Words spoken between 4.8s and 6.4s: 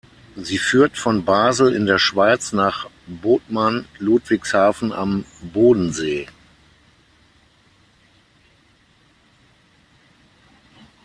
am Bodensee.